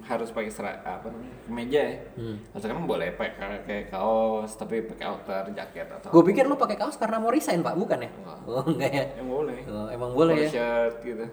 [0.05, 1.97] harus pakai serat apa namanya kemeja ya.
[2.21, 2.37] Hmm.
[2.45, 6.77] Nah, sekarang boleh pakai kayak kaos tapi pakai outer jaket atau Gue pikir lu pakai
[6.77, 8.11] kaos karena mau resign, Pak, bukan ya?
[8.13, 8.39] Enggak.
[8.45, 9.05] Oh, enggak ya.
[9.17, 9.59] yang boleh.
[9.65, 10.51] Oh, emang boleh Polo ya.
[10.53, 11.25] shirt gitu.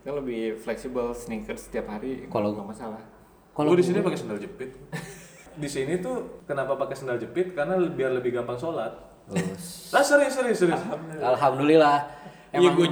[0.00, 2.24] Kan lebih fleksibel sneakers setiap hari.
[2.26, 3.02] Kalau- nggak masalah.
[3.52, 4.70] Kalau Gue di sini pakai sandal jepit.
[5.60, 7.52] di sini tuh kenapa pakai sandal jepit?
[7.52, 8.96] Karena biar lebih gampang sholat.
[9.92, 10.80] Lah serius serius serius.
[11.20, 11.98] Alhamdulillah.
[12.50, 12.86] Iya gue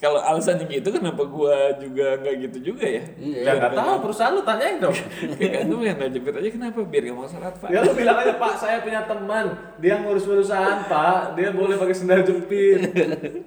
[0.00, 3.04] kalau alasannya gitu kenapa gue juga nggak gitu juga ya?
[3.20, 3.40] Iya.
[3.44, 4.96] Ya nggak tahu perusahaan lu tanyain dong.
[5.38, 7.68] Kayak gue yang jepit aja kenapa biar gak mau sholat pak?
[7.68, 11.94] ya lu bilang aja Pak saya punya teman dia ngurus perusahaan Pak dia boleh pakai
[11.94, 12.80] sandal jepit.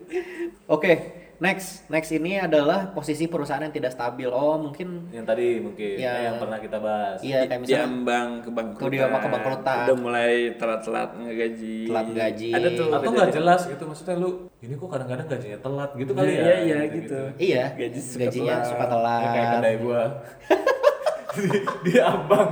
[0.76, 0.92] Oke,
[1.38, 1.88] next.
[1.88, 4.28] Next ini adalah posisi perusahaan yang tidak stabil.
[4.28, 6.12] Oh, mungkin yang tadi mungkin Ya.
[6.14, 7.20] eh, yang pernah kita bahas.
[7.20, 8.92] iya kayak misalnya Diambang kebangkrutan.
[8.92, 9.86] Diambang kebangkrutan.
[9.86, 11.78] Udah mulai telat-telat ngegaji.
[11.86, 12.50] Telat gaji.
[12.52, 12.88] Ada tuh.
[12.90, 16.42] Atau nggak jelas gitu maksudnya lu ini kok kadang-kadang gajinya telat gitu kali ya.
[16.42, 17.20] Iya iya gitu.
[17.38, 18.68] iya, Gaji suka gajinya telat.
[18.68, 19.20] suka telat.
[19.20, 20.04] Ya, kayak kedai gua.
[21.36, 22.48] di, di abang.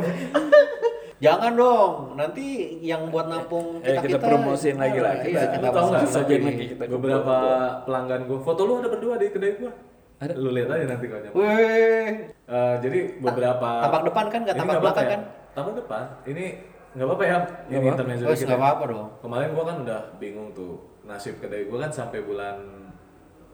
[1.24, 2.46] Jangan dong, nanti
[2.84, 5.16] yang buat nampung Eh, kita kita promosiin lagi lah.
[5.16, 6.36] Iya, Kita- kita Lu tau nggak lagi.
[6.36, 7.36] lagi kita beberapa
[7.82, 9.72] pelanggan gua foto lu ada berdua di kedai gua.
[10.20, 10.36] Ada.
[10.36, 11.36] Lu lihat aja nanti kalau nyampe.
[11.36, 12.12] Wih,
[12.44, 15.12] Eh, jadi beberapa tampak depan kan, nggak tampak belakang ya?
[15.16, 15.22] kan?
[15.54, 16.04] Tampak depan.
[16.28, 16.46] Ini
[16.94, 17.38] nggak apa-apa ya.
[17.66, 18.62] Ini intermezzo Oh, dikit nggak ya.
[18.62, 19.08] apa-apa dong.
[19.22, 20.72] Kemarin gua kan udah bingung tuh
[21.04, 22.58] nasib kedai gua kan sampai bulan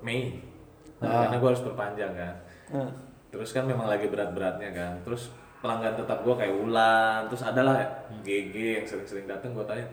[0.01, 0.41] Mei.
[0.97, 1.29] Ah.
[1.29, 2.34] Karena gua harus perpanjang kan.
[3.29, 4.93] Terus kan memang lagi berat-beratnya kan.
[5.05, 5.29] Terus
[5.60, 7.76] pelanggan tetap gua kayak Ulan, terus adalah
[8.19, 9.84] GG yang sering-sering datang gua tanya,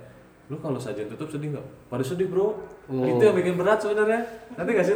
[0.46, 1.66] lu kalau sajian tutup sedih nggak?
[1.86, 2.54] Pada sedih bro.
[2.86, 4.22] Itu yang bikin berat sebenarnya.
[4.54, 4.94] Nanti gak sih?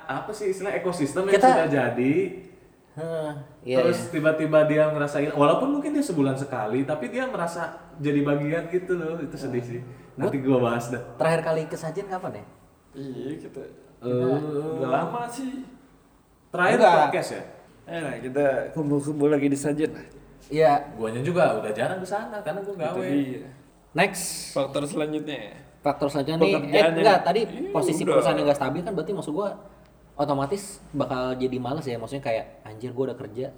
[0.00, 2.14] Apa sih istilah ekosistem yang Kita- sudah jadi?
[2.94, 3.34] Hah,
[3.66, 8.70] iya, Terus tiba-tiba dia ngerasain, walaupun mungkin dia sebulan sekali, tapi dia merasa jadi bagian
[8.70, 9.18] gitu loh.
[9.18, 9.82] Itu sedih sih.
[10.14, 11.02] Nanti gua bahas dah.
[11.02, 11.18] iya.
[11.18, 12.44] Terakhir kali kesajian kapan ya?
[12.94, 13.60] Iya kita.
[13.98, 14.38] Eh,
[14.78, 15.66] Udah lama sih.
[16.54, 16.94] Terakhir Enggak.
[17.10, 17.42] podcast ya.
[17.84, 20.06] Eh, nah, kita kumpul-kumpul lagi di sajen lah.
[20.46, 23.00] Iya, Guanya juga udah jarang ke sana karena gua gawe.
[23.02, 23.48] Iya.
[23.92, 25.54] next Faktor selanjutnya.
[25.78, 26.56] faktor saja nih.
[26.66, 28.16] Eh, enggak, tadi Iya, posisi udah.
[28.16, 29.48] perusahaan yang nggak stabil kan berarti maksud gua
[30.14, 31.94] otomatis bakal jadi males ya.
[31.94, 33.52] Maksudnya kayak anjir gua udah kerja.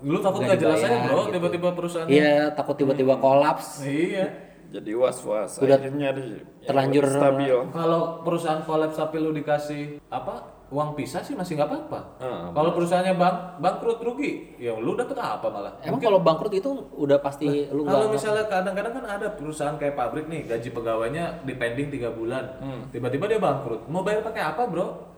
[0.00, 1.32] Lu takut Nggak nggak jelas aja bro, gitu.
[1.32, 2.06] tiba-tiba perusahaan.
[2.06, 3.82] Iya, takut tiba-tiba kolaps.
[3.82, 4.26] Iya.
[4.68, 5.56] Jadi was-was.
[5.56, 7.56] Udah Akhirnya nyari terlanjur- stabil.
[7.72, 12.00] Kalau perusahaan kolaps tapi lu dikasih apa uang pisah sih masih nggak apa-apa.
[12.18, 15.72] Ah, Kalau perusahaannya bang bangkrut rugi, ya lu dapet apa malah?
[15.80, 20.28] Emang kalau bangkrut itu udah pasti lu Kalau misalnya kadang-kadang kan ada perusahaan kayak pabrik
[20.28, 22.44] nih gaji pegawainya dipending tiga bulan,
[22.88, 25.08] tiba-tiba dia bangkrut, mau bayar pakai apa bro?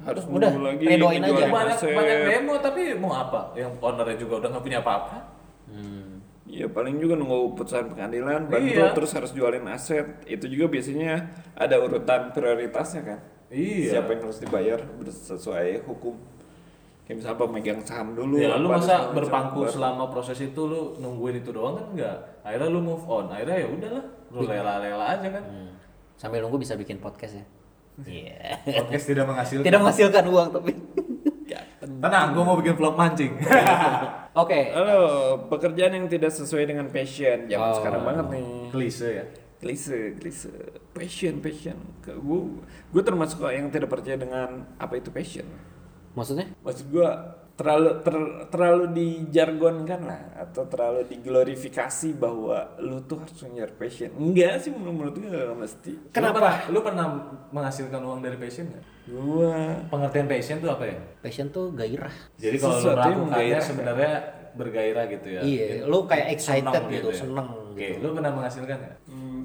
[0.00, 0.84] Harus Udah, nunggu lagi.
[0.86, 1.44] redoin aja.
[1.46, 1.92] banyak aset.
[1.92, 3.52] banyak demo tapi mau apa?
[3.52, 5.16] Yang ownernya juga udah nggak punya apa-apa.
[5.68, 6.24] Hmm.
[6.44, 8.96] Iya paling juga nunggu putusan pengadilan, bangkrut Iya.
[8.96, 10.24] terus harus jualin aset.
[10.24, 13.20] Itu juga biasanya ada urutan prioritasnya kan.
[13.50, 13.98] Iya.
[13.98, 16.14] Siapa yang harus dibayar sesuai hukum.
[17.02, 18.38] Kayak misalnya pemegang saham dulu.
[18.38, 22.16] Ya lu apa, masa berpangku selama proses itu lu nungguin itu doang kan enggak?
[22.46, 25.42] Akhirnya lu move on, akhirnya ya udahlah, lu lela-lela aja kan.
[25.42, 25.74] Hmm.
[26.14, 27.44] Sambil nunggu bisa bikin podcast ya.
[28.06, 28.62] Iya.
[28.64, 29.66] Podcast tidak menghasilkan.
[29.66, 30.72] Tidak menghasilkan uang tapi.
[32.00, 33.34] Tenang, gua mau bikin vlog mancing.
[34.40, 34.72] Oke.
[34.72, 35.00] Halo,
[35.50, 37.44] pekerjaan yang tidak sesuai dengan passion.
[37.44, 37.76] Zaman Oh.
[37.76, 38.44] sekarang banget nih.
[38.72, 39.24] Klise ya.
[39.60, 40.48] Klise, klise.
[40.96, 41.76] Passion, passion.
[42.00, 42.40] Gue,
[42.90, 45.44] gue termasuk yang tidak percaya dengan apa itu passion.
[46.16, 46.48] Maksudnya?
[46.64, 47.08] Maksud gue
[47.60, 54.08] terlalu ter- terlalu dijargonkan lah atau terlalu diglorifikasi bahwa lu tuh harus nyari passion.
[54.16, 55.92] Enggak sih menurut, menurut gue nggak mesti.
[56.08, 56.72] Kenapa?
[56.72, 57.20] Lu pernah
[57.52, 58.84] menghasilkan uang dari passion nggak?
[59.12, 60.96] Gua Pengertian passion tuh apa ya?
[61.20, 62.14] Passion tuh gairah.
[62.40, 64.12] Jadi kalau lu melakukannya sebenarnya
[64.56, 65.40] bergairah gitu ya.
[65.44, 67.18] Iya, lu kayak excited Seneng gitu, ya.
[67.22, 68.02] seneng Oke, gitu.
[68.02, 68.78] lu pernah menghasilkan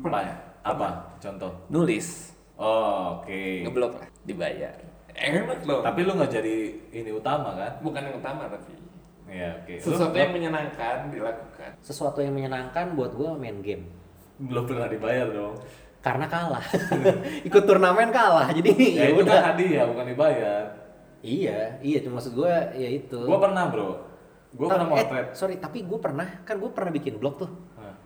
[0.07, 0.37] nggak?
[0.61, 0.65] apa?
[0.65, 0.87] Apa?
[1.17, 1.51] Contoh.
[1.67, 3.63] nulis, Oh, oke.
[3.63, 4.75] ngeblok lah, dibayar.
[5.11, 5.79] Enak loh.
[5.79, 6.55] Tapi lu nggak jadi
[6.93, 7.71] ini utama kan?
[7.79, 8.75] bukan yang utama tapi
[9.25, 9.73] Iya, oke.
[9.73, 11.69] Lu- sesuatu yang menyenangkan dilakukan.
[11.79, 13.89] Sesuatu yang menyenangkan buat gua main game.
[14.35, 15.55] belum pernah dibayar dong
[15.97, 16.59] karena kalah
[17.47, 20.61] ikut turnamen kalah jadi ya, ya itu udah kan hadiah bukan dibayar
[21.17, 23.89] iya iya cuma maksud gue ya itu gua pernah bro
[24.51, 27.51] gua pernah Eh, motret sorry tapi gue pernah kan gue pernah bikin blog tuh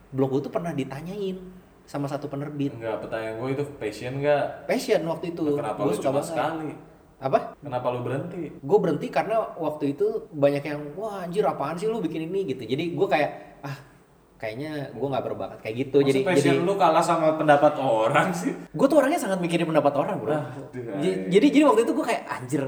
[0.09, 1.41] blog gue tuh pernah ditanyain
[1.89, 2.69] sama satu penerbit.
[2.77, 5.57] Enggak pertanyaan gua itu passion enggak passion waktu itu.
[5.57, 6.29] Kenapa Gua lu suka cuma banget.
[6.29, 6.71] sekali?
[7.19, 7.39] Apa?
[7.59, 8.43] Kenapa lu berhenti?
[8.63, 12.47] Gue berhenti karena waktu itu banyak yang wah anjir apaan sih lu bikin ini?
[12.47, 12.63] Gitu.
[12.63, 13.75] Jadi gue kayak ah
[14.39, 15.57] kayaknya gue nggak berbakat.
[15.59, 15.97] Kayak gitu.
[15.99, 18.55] Masa jadi passion jadi lu kalah sama pendapat orang sih?
[18.71, 20.31] Gue tuh orangnya sangat mikirin pendapat orang bro.
[20.31, 21.27] Ay.
[21.27, 22.63] jadi jadi waktu itu gue kayak anjir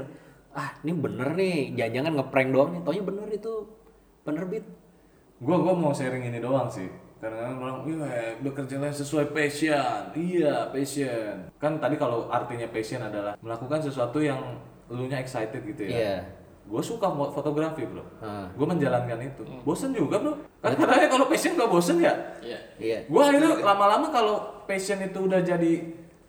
[0.52, 1.72] ah ini bener nih.
[1.78, 2.80] Jangan-jangan ngeprank doang nih.
[2.84, 3.52] Taunya bener itu
[4.20, 4.64] penerbit.
[5.40, 6.86] Gua gua mau sharing ini doang sih
[7.22, 10.10] karena orang iya bekerjalah sesuai passion.
[10.10, 11.54] Iya passion.
[11.62, 14.58] Kan tadi kalau artinya passion adalah melakukan sesuatu yang
[14.90, 15.94] lu nya excited gitu ya.
[15.94, 16.16] Iya.
[16.62, 18.06] gue suka fotografi bro.
[18.22, 18.46] Ah.
[18.54, 19.42] gue menjalankan itu.
[19.62, 20.34] Bosen juga bro.
[20.62, 22.14] Kan katanya kalau passion gak bosen ya?
[22.42, 22.58] Iya.
[22.78, 22.98] iya.
[23.06, 25.72] Gue akhirnya lama-lama kalau passion itu udah jadi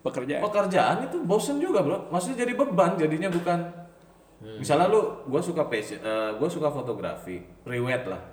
[0.03, 0.41] Pekerjaan.
[0.45, 2.09] pekerjaan itu bosen juga bro.
[2.13, 3.59] Maksudnya jadi beban jadinya bukan.
[4.57, 6.01] Misalnya lu gue suka passion
[6.37, 8.32] gue suka fotografi prewed lah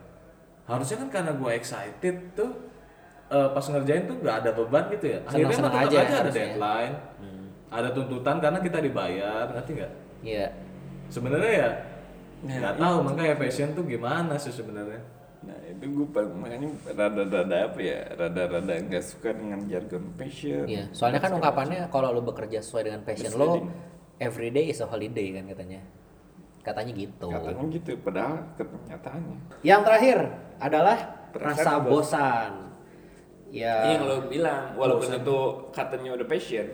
[0.70, 2.50] harusnya kan karena gue excited tuh
[3.30, 5.18] eh, pas ngerjain tuh gak ada beban gitu ya.
[5.26, 6.94] Akhirnya Senang-senang mah tetap aja aja, ada deadline.
[7.70, 9.92] Ada tuntutan karena kita dibayar ngerti nggak?
[10.26, 10.46] Iya.
[11.10, 11.70] Sebenarnya ya
[12.40, 15.02] nggak tahu makanya passion tuh gimana sih sebenarnya?
[15.40, 16.06] Nah itu gue
[16.36, 20.64] makanya rada-rada apa ya rada-rada nggak suka dengan jargon passion.
[20.68, 23.64] iya soalnya kan ungkapannya kalau lo bekerja sesuai dengan passion lo
[24.20, 25.80] every day is a holiday kan katanya
[26.60, 29.36] katanya gitu Katanya gitu, padahal kenyataannya.
[29.62, 30.18] yang terakhir
[30.56, 30.98] adalah
[31.30, 31.88] Perasaan rasa bosan.
[31.88, 32.52] bosan
[33.48, 35.38] ya Yang lo bilang, walaupun itu
[35.70, 36.68] katanya udah passion,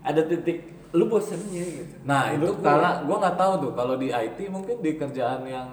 [0.00, 0.58] ada titik
[0.90, 1.94] lu bosannya gitu.
[2.02, 2.66] Nah itu Menurut gua.
[2.66, 5.68] karena gue nggak tahu tuh kalau di IT mungkin di kerjaan yang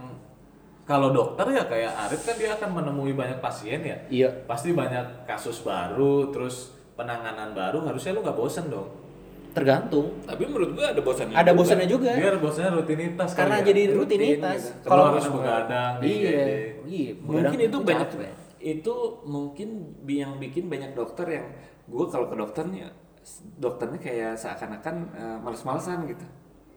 [0.84, 3.98] kalau dokter ya kayak Arif kan dia akan menemui banyak pasien ya.
[4.08, 7.82] iya Pasti banyak kasus baru, terus penanganan baru.
[7.82, 8.86] Harusnya lu nggak bosen dong.
[9.56, 11.32] Tergantung Tapi menurut gua ada bosannya.
[11.34, 11.58] ada juga.
[11.58, 13.64] bosannya juga Biar bosannya rutinitas karena ya.
[13.66, 14.86] jadi Rutin rutinitas gitu.
[14.86, 16.50] Kalau harus begadang iya IGD.
[16.86, 18.32] iya Mungkin itu banyak capek.
[18.60, 19.70] itu mungkin
[20.06, 21.48] yang bikin banyak dokter yang
[21.86, 22.92] gua kalau ke dokternya
[23.56, 26.26] dokternya kayak seakan-akan eh, males-malesan gitu.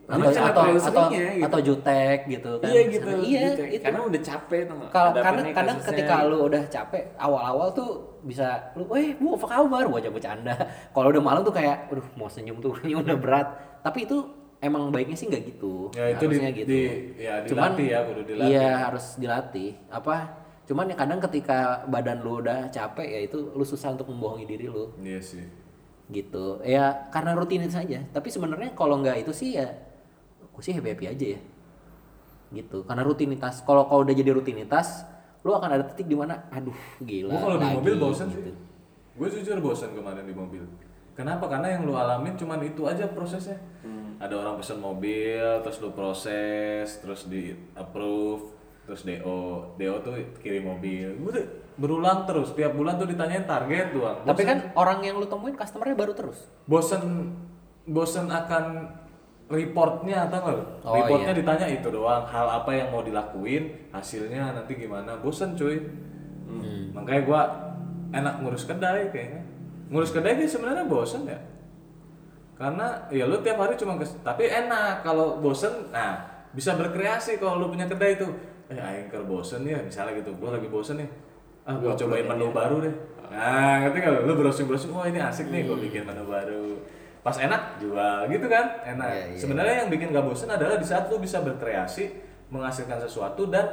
[0.08, 1.44] Atau atau atau, gitu.
[1.44, 2.68] atau jutek gitu kan.
[2.72, 3.08] Iya gitu.
[3.12, 3.62] Sana- iya gitu.
[3.68, 4.76] itu Karena udah capek tuh.
[4.88, 7.90] kalau karena kadang ketika lu udah capek awal-awal tuh
[8.24, 9.84] bisa lu eh bu apa kabar?
[9.84, 10.56] Gua aja bercanda.
[10.96, 13.48] Kalau udah malam tuh kayak aduh mau senyum tuh ini udah berat.
[13.78, 14.16] Tapi itu
[14.58, 15.92] emang baiknya sih nggak gitu.
[15.92, 16.68] Ya, itu di- harusnya gitu.
[16.68, 16.90] di-
[17.20, 18.48] ya, dilatih ya, kudu dilatih.
[18.48, 19.70] iya harus dilatih.
[19.86, 20.16] Apa?
[20.64, 24.66] Cuman ya kadang ketika badan lu udah capek ya itu lu susah untuk membohongi diri
[24.66, 24.88] lu.
[24.98, 25.44] Iya sih.
[26.08, 26.56] gitu.
[26.64, 29.68] Ya karena rutinitas saja tapi sebenarnya kalau nggak itu sih ya
[30.58, 31.40] aku sih happy happy aja ya
[32.50, 35.06] gitu karena rutinitas kalau kau udah jadi rutinitas
[35.40, 38.50] lu akan ada titik di mana aduh gila Gue kalau di mobil bosen gitu.
[38.50, 38.54] sih.
[39.14, 40.66] Gue jujur bosen kemarin di mobil.
[41.12, 41.46] Kenapa?
[41.46, 43.54] Karena yang lu alamin cuman itu aja prosesnya.
[44.18, 48.50] Ada orang pesen mobil, terus lu proses, terus di approve,
[48.82, 49.74] terus DO.
[49.74, 51.06] DO tuh kirim mobil.
[51.18, 52.50] Gue tuh berulang terus.
[52.50, 54.18] Tiap bulan tuh ditanyain target doang.
[54.22, 57.30] tapi kan orang yang lu temuin customernya baru terus bosen
[57.84, 58.90] bosen akan
[59.48, 60.54] reportnya atau enggak?
[60.54, 60.64] lu?
[60.84, 61.40] Oh, reportnya iya.
[61.40, 62.22] ditanya itu doang.
[62.28, 65.16] Hal apa yang mau dilakuin, hasilnya nanti gimana?
[65.18, 65.80] Bosen cuy.
[66.48, 66.92] Hmm.
[66.92, 67.42] Makanya gua
[68.12, 69.42] enak ngurus kedai kayaknya.
[69.88, 71.40] Ngurus kedai sih sebenarnya bosen ya.
[72.60, 77.56] Karena ya lu tiap hari cuma kes tapi enak kalau bosen nah bisa berkreasi kalau
[77.64, 78.32] lu punya kedai tuh.
[78.68, 80.36] Eh aing bosen ya misalnya gitu.
[80.36, 81.08] Gua lagi bosen nih.
[81.64, 82.94] Ah gua cobain menu baru deh.
[83.28, 84.20] Nah, ngerti nggak lu?
[84.24, 86.80] Lu browsing-browsing, oh ini asik nih, gua bikin menu baru.
[87.28, 89.08] Pas enak jual gitu kan, enak.
[89.12, 89.38] Iya, iya.
[89.38, 92.08] Sebenarnya yang bikin gak bosen adalah di saat lu bisa berkreasi,
[92.48, 93.68] menghasilkan sesuatu dan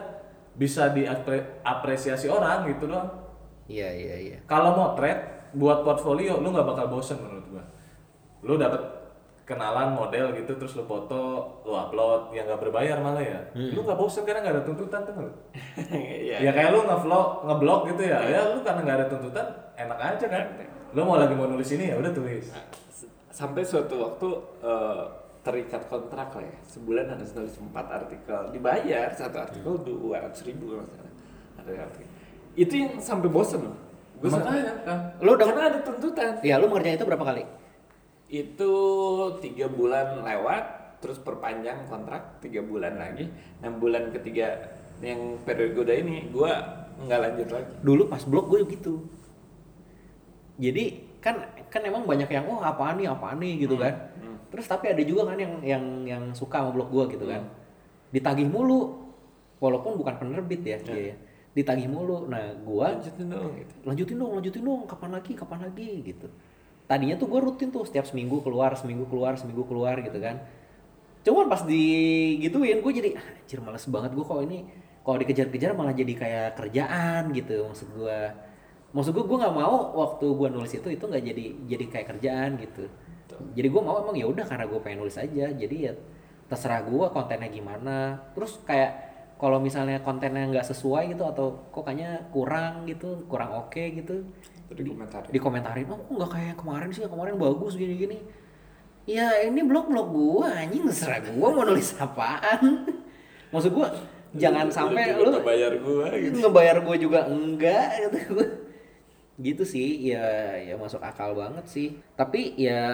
[0.56, 3.08] bisa diapresiasi orang gitu doang.
[3.66, 7.64] iya iya iya Kalau motret buat portfolio lu nggak bakal bosen menurut gua.
[8.44, 8.78] Lu dapet
[9.46, 13.40] kenalan model gitu terus lu foto, lu upload yang nggak berbayar malah ya.
[13.56, 15.16] Lu nggak bosen karena nggak ada tuntutan tuh?
[16.26, 16.38] Iya.
[16.46, 18.20] Ya kayak lu nge-vlog, nge-blog gitu ya.
[18.22, 19.48] Ya lu karena nggak ada tuntutan
[19.80, 20.44] enak aja kan.
[20.96, 22.52] Lu mau lagi mau nulis ini ya udah tulis.
[23.36, 24.30] Sampai suatu waktu
[24.64, 25.04] eh,
[25.44, 26.58] terikat kontrak lah ya.
[26.66, 28.56] Sebulan harus nulis empat artikel.
[28.56, 31.14] Dibayar satu artikel dua ratus ribu kalau salah.
[31.60, 32.10] Ada artikel.
[32.56, 33.76] Itu yang sampai bosen loh.
[34.24, 35.00] Gue Makanya kan.
[35.20, 36.40] Lu udah- karena ada tuntutan.
[36.40, 37.44] Iya lu ngerjain itu berapa kali?
[38.32, 38.74] Itu
[39.44, 40.64] tiga bulan lewat
[41.04, 43.28] terus perpanjang kontrak tiga bulan lagi.
[43.62, 44.72] Enam bulan ketiga
[45.04, 46.52] yang periode ini gue
[47.06, 47.72] nggak lanjut lagi.
[47.84, 49.04] Dulu pas blog gue gitu.
[50.56, 51.42] Jadi kan
[51.74, 53.66] kan emang banyak yang oh apaan nih apaan nih?
[53.66, 53.94] gitu kan.
[54.54, 57.50] Terus tapi ada juga kan yang yang yang suka sama blog gue gitu kan.
[58.14, 59.10] Ditagih mulu
[59.58, 61.16] walaupun bukan penerbit ya dia ya.
[61.58, 62.30] ditagih mulu.
[62.30, 63.74] Nah gua lanjutin dong gitu.
[63.84, 64.82] Lanjutin dong lanjutin dong.
[64.86, 66.30] Kapan lagi kapan lagi gitu.
[66.86, 70.46] Tadinya tuh gue rutin tuh setiap seminggu keluar seminggu keluar seminggu keluar gitu kan.
[71.26, 74.70] Cuman pas digituin gue jadi "Ah, anjir males banget gue kok ini.
[75.02, 78.20] Kalau dikejar-kejar malah jadi kayak kerjaan gitu maksud gue
[78.96, 82.52] maksud gue gue nggak mau waktu gue nulis itu itu nggak jadi jadi kayak kerjaan
[82.64, 82.88] gitu.
[83.52, 85.52] Jadi gue mau emang ya udah karena gue pengen nulis aja.
[85.52, 85.94] Jadi ya
[86.48, 88.24] terserah gue kontennya gimana.
[88.32, 88.92] Terus kayak
[89.36, 94.24] kalau misalnya kontennya nggak sesuai gitu atau kok kayaknya kurang gitu kurang oke gitu
[94.72, 95.30] Terus dikomentarin.
[95.36, 95.86] dikomentarin.
[95.92, 97.02] Oh kok nggak kayak yang kemarin sih?
[97.04, 98.18] Yang kemarin bagus gini gini
[99.06, 102.88] ya ini blog blog gua anjing terserah gua mau nulis apaan.
[103.54, 103.92] Maksud gua
[104.34, 106.42] jangan sampai lu bayar gua gitu.
[106.42, 108.65] ngebayar gua juga enggak gitu
[109.36, 112.88] gitu sih ya ya masuk akal banget sih tapi ya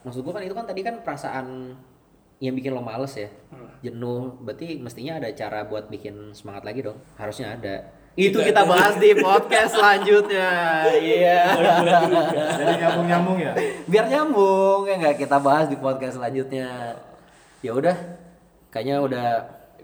[0.00, 1.76] maksud gua kan itu kan tadi kan perasaan
[2.38, 3.28] yang bikin lo males ya
[3.84, 7.74] jenuh berarti mestinya ada cara buat bikin semangat lagi dong harusnya ada
[8.18, 10.48] itu kita bahas di podcast selanjutnya
[10.98, 11.54] iya
[12.58, 13.52] Jadi nyambung-nyambung ya.
[13.86, 16.98] biar nyambung ya nggak kita bahas di podcast selanjutnya
[17.60, 17.94] ya udah
[18.70, 19.26] kayaknya udah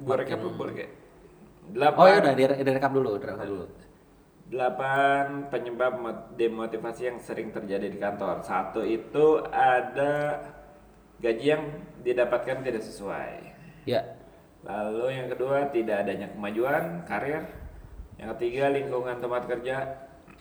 [0.03, 0.93] gua rekap dulu boleh kayak
[1.95, 3.67] oh ya udah dire- direkap dulu direkap dulu
[4.49, 8.45] delapan penyebab mot- demotivasi yang sering terjadi di kantor.
[8.45, 10.41] Satu itu ada
[11.21, 11.65] gaji yang
[12.05, 13.33] didapatkan tidak sesuai.
[13.89, 14.05] Ya.
[14.65, 17.45] Lalu yang kedua tidak adanya kemajuan karir.
[18.21, 19.77] Yang ketiga lingkungan tempat kerja.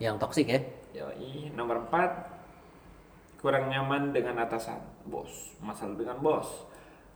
[0.00, 0.60] Yang toksik ya.
[0.94, 1.50] Yoi.
[1.58, 2.30] nomor empat
[3.42, 4.80] kurang nyaman dengan atasan.
[5.04, 5.56] Bos.
[5.60, 6.68] Masalah dengan bos.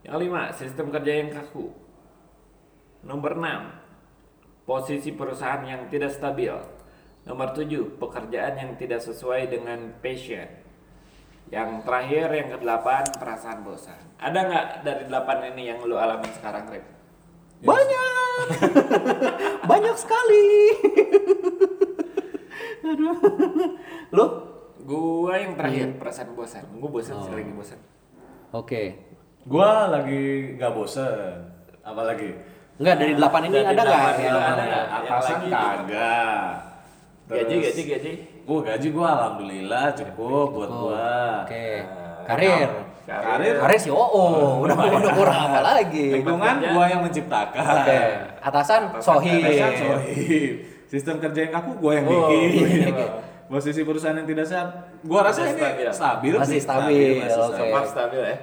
[0.05, 1.72] Yang kelima sistem kerja yang kaku.
[3.07, 3.62] Nomor enam
[4.68, 6.53] posisi perusahaan yang tidak stabil
[7.29, 10.49] nomor tujuh pekerjaan yang tidak sesuai dengan passion.
[11.53, 14.01] Yang terakhir yang kedelapan perasaan bosan.
[14.17, 16.85] Ada nggak dari delapan ini yang lu alami sekarang Rip?
[17.59, 18.47] banyak!
[19.71, 20.47] Banyak sekali!
[22.88, 23.17] Aduh.
[24.14, 24.27] Lu?
[24.88, 26.64] Gua yang terakhir perasaan bosan.
[26.79, 27.81] Gua bosan sih lagi bosan.
[28.55, 28.83] Oke.
[29.45, 31.51] Gua lagi nggak bosen.
[31.83, 32.31] Apalagi?
[32.79, 34.01] Enggak dari delapan ini Dari ada nggak?
[34.07, 34.38] ada.
[34.38, 34.62] ada.
[34.62, 34.87] Nggak?
[35.19, 36.67] Lagi kagak.
[37.29, 38.12] Gaji Terus- gaji gaji
[38.43, 41.12] Gua gaji gua alhamdulillah cukup buat gua.
[41.45, 41.67] oke
[42.27, 42.69] karir
[43.05, 47.61] Karir karir sih oh, oh udah udah kurang apa lagi lingkungan gua yang menciptakan.
[47.61, 47.99] oke
[48.38, 50.53] atasan sohib Atasan sohib.
[50.85, 52.88] Sistem kerja yang kaku gua yang Oh, bikin.
[52.88, 53.09] iya.
[53.45, 54.69] Posisi perusahaan yang tidak sehat,
[55.01, 55.88] gua rasa Masih ini stabil.
[55.91, 56.61] stabil, Masih sih.
[56.62, 57.53] stabil, masih oke.
[57.53, 57.85] stabil.
[57.87, 58.37] Stabil ya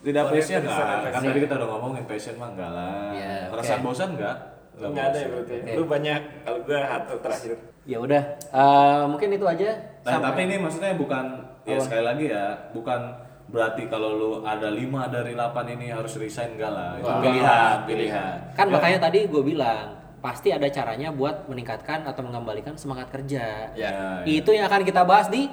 [0.00, 0.98] Tidak Oh, passion lah.
[1.08, 3.10] Kan tadi kita udah ngomongin passion mah enggak lah.
[3.12, 3.86] Iya, Perasaan oke.
[3.86, 4.36] bosan enggak?
[4.84, 5.54] Enggak ada ya berarti.
[5.56, 5.72] Oke.
[5.72, 7.52] Lu banyak kalau gua satu terakhir.
[7.82, 9.70] ya udah eh, mungkin itu aja
[10.02, 11.24] Nah, Sampai- tapi ini maksudnya bukan
[11.62, 13.00] ya sekali lagi ya, bukan
[13.44, 16.90] berarti kalau lu ada 5 dari 8 ini harus resign enggak lah.
[16.96, 17.20] Itu Wah.
[17.20, 18.34] pilihan, pilihan.
[18.52, 19.86] kan Ya, makanya tadi gue bilang
[20.18, 25.26] pasti ada caranya buat meningkatkan atau mengembalikan semangat kerja Ya, itu yang akan kita bahas
[25.26, 25.50] di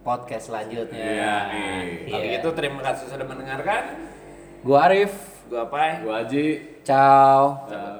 [0.00, 1.84] podcast selanjutnya Iya, nih.
[2.06, 2.32] Kalau Iya.
[2.34, 3.82] gitu terima kasih sudah mendengarkan.
[4.60, 5.12] Gua Arif
[5.46, 6.00] Gua Pai.
[6.00, 6.46] Gua Haji
[6.82, 7.99] ciao eh,